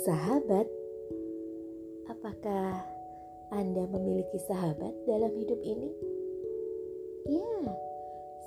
[0.00, 0.64] Sahabat,
[2.08, 2.80] apakah
[3.52, 5.92] Anda memiliki sahabat dalam hidup ini?
[7.28, 7.76] Ya,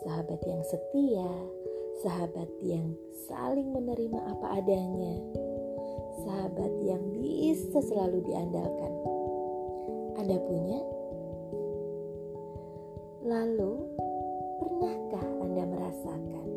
[0.01, 1.29] sahabat yang setia,
[2.01, 2.97] sahabat yang
[3.29, 5.13] saling menerima apa adanya,
[6.25, 8.93] sahabat yang bisa selalu diandalkan.
[10.25, 10.81] Anda punya?
[13.29, 13.73] Lalu,
[14.57, 16.47] pernahkah Anda merasakan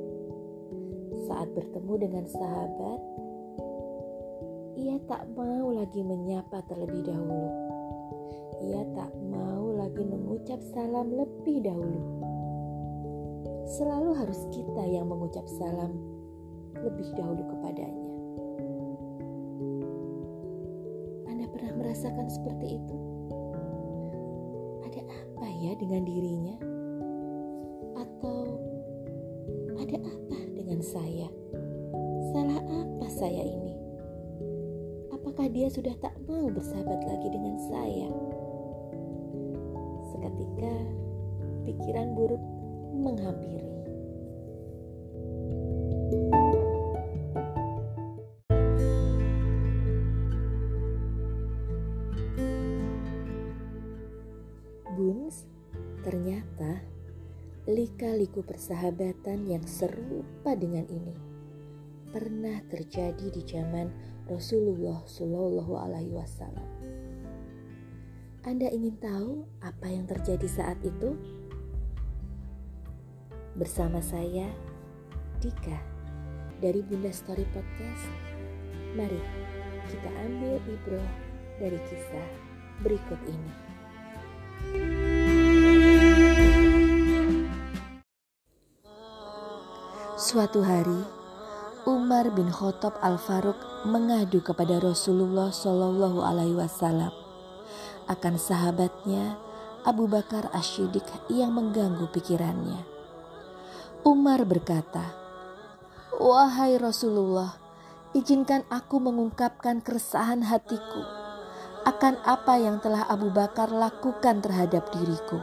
[1.29, 3.26] saat bertemu dengan sahabat,
[4.87, 7.51] ia tak mau lagi menyapa terlebih dahulu.
[8.63, 12.03] Ia tak mau lagi mengucap salam lebih dahulu.
[13.67, 15.91] Selalu harus kita yang mengucap salam
[16.79, 18.07] lebih dahulu kepadanya.
[21.35, 22.97] Anda pernah merasakan seperti itu?
[24.87, 26.57] Ada apa ya dengan dirinya?
[28.07, 28.55] Atau
[29.83, 31.27] ada apa dengan saya?
[32.31, 33.76] Salah apa saya ini?
[35.27, 38.07] Apakah dia sudah tak mau bersahabat lagi dengan saya?
[40.15, 40.75] Seketika
[41.67, 42.39] pikiran buruk
[42.95, 43.75] menghampiri.
[54.95, 55.43] Buns,
[56.07, 56.87] ternyata
[57.67, 61.26] lika-liku persahabatan yang serupa dengan ini
[62.11, 63.91] pernah terjadi di zaman
[64.27, 66.69] Rasulullah Shallallahu Alaihi Wasallam.
[68.47, 71.19] Anda ingin tahu apa yang terjadi saat itu?
[73.59, 74.47] Bersama saya,
[75.43, 75.79] Dika,
[76.63, 78.07] dari Bunda Story Podcast.
[78.95, 79.19] Mari
[79.87, 81.09] kita ambil ibroh
[81.59, 82.29] dari kisah
[82.83, 83.53] berikut ini.
[90.17, 91.16] Suatu hari,
[91.87, 97.15] Umar bin Khattab Al-Faruq mengadu kepada Rasulullah Shallallahu Alaihi Wasallam
[98.11, 99.39] akan sahabatnya
[99.87, 102.83] Abu Bakar Ashidik yang mengganggu pikirannya.
[104.03, 105.15] Umar berkata,
[106.19, 107.55] "Wahai Rasulullah,
[108.19, 111.07] izinkan aku mengungkapkan keresahan hatiku
[111.87, 115.39] akan apa yang telah Abu Bakar lakukan terhadap diriku."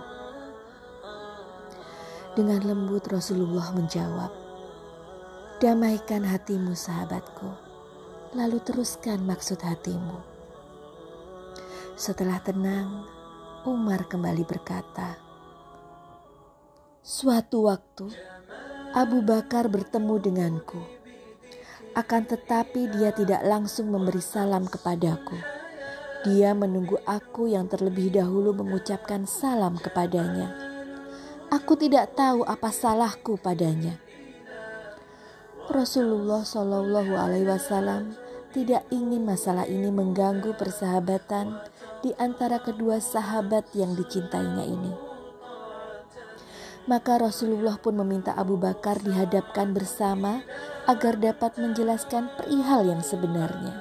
[2.35, 4.42] Dengan lembut Rasulullah menjawab,
[5.63, 7.47] Damaikan hatimu sahabatku,
[8.35, 10.19] lalu teruskan maksud hatimu.
[11.95, 13.07] Setelah tenang,
[13.63, 15.15] Umar kembali berkata,
[16.99, 18.11] Suatu waktu,
[18.91, 20.83] Abu Bakar bertemu denganku.
[21.95, 25.39] Akan tetapi dia tidak langsung memberi salam kepadaku.
[26.27, 30.51] Dia menunggu aku yang terlebih dahulu mengucapkan salam kepadanya.
[31.55, 34.02] Aku tidak tahu apa salahku padanya
[35.71, 38.11] Rasulullah Shallallahu Alaihi Wasallam
[38.51, 41.55] tidak ingin masalah ini mengganggu persahabatan
[42.03, 44.91] di antara kedua sahabat yang dicintainya ini.
[46.83, 50.43] Maka Rasulullah pun meminta Abu Bakar dihadapkan bersama
[50.83, 53.79] agar dapat menjelaskan perihal yang sebenarnya.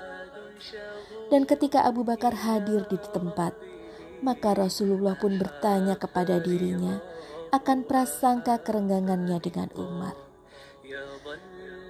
[1.35, 3.59] Dan ketika Abu Bakar hadir di tempat,
[4.23, 7.03] maka Rasulullah pun bertanya kepada dirinya
[7.51, 10.32] akan prasangka kerenggangannya dengan Umar.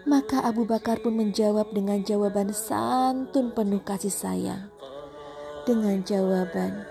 [0.02, 4.66] Maka Abu Bakar pun menjawab dengan jawaban santun penuh kasih sayang.
[5.62, 6.82] Dengan jawaban,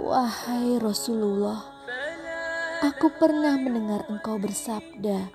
[0.00, 1.68] Wahai Rasulullah,
[2.80, 5.28] aku pernah mendengar engkau bersabda,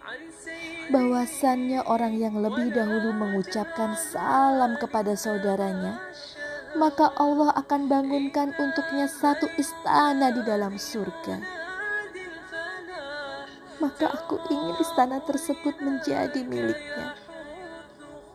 [0.90, 6.02] bahwasannya orang yang lebih dahulu mengucapkan salam kepada saudaranya,
[6.74, 11.63] maka Allah akan bangunkan untuknya satu istana di dalam surga
[13.84, 17.20] maka aku ingin istana tersebut menjadi miliknya.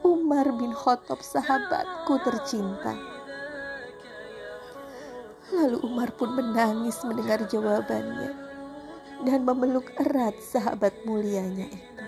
[0.04, 2.92] Umar bin Khattab sahabatku tercinta.
[5.48, 8.36] Lalu Umar pun menangis mendengar jawabannya
[9.24, 12.04] dan memeluk erat sahabat mulianya itu.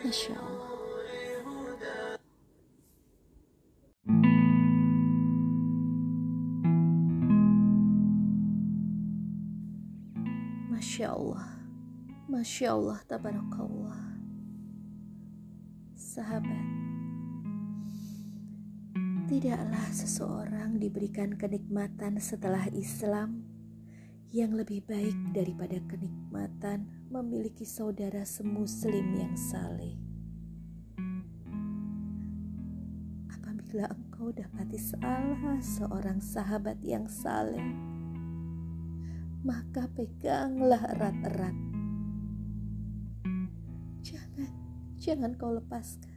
[0.00, 0.79] Masya Allah.
[10.80, 11.44] Masya Allah,
[12.24, 14.00] Masya Allah, Tabarakallah.
[15.92, 16.64] Sahabat,
[19.28, 23.44] tidaklah seseorang diberikan kenikmatan setelah Islam
[24.32, 30.00] yang lebih baik daripada kenikmatan memiliki saudara semuslim yang saleh.
[33.28, 37.99] Apabila engkau dapati salah seorang sahabat yang saleh,
[39.40, 41.56] maka peganglah erat-erat.
[44.04, 44.52] Jangan,
[45.00, 46.12] jangan kau lepaskan.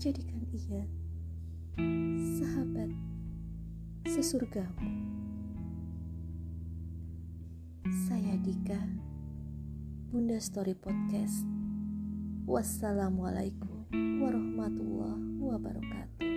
[0.00, 0.84] Jadikan ia
[2.40, 2.88] sahabat
[4.08, 4.88] sesurgamu.
[8.08, 8.80] Saya Dika,
[10.08, 11.44] Bunda Story Podcast.
[12.48, 13.84] Wassalamualaikum
[14.24, 16.29] warahmatullahi wabarakatuh.